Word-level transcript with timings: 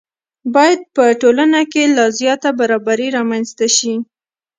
باید 0.55 0.79
په 0.95 1.03
ټولنه 1.21 1.61
کې 1.71 1.83
لا 1.95 2.05
زیاته 2.19 2.49
برابري 2.59 3.07
رامنځته 3.17 3.67
شي. 3.77 3.93